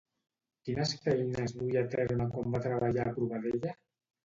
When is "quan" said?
2.33-2.51